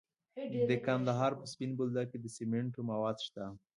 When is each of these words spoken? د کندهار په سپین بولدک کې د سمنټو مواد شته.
د 0.69 0.71
کندهار 0.85 1.31
په 1.39 1.45
سپین 1.51 1.71
بولدک 1.77 2.07
کې 2.11 2.19
د 2.21 2.25
سمنټو 2.37 2.81
مواد 2.91 3.17
شته. 3.25 3.43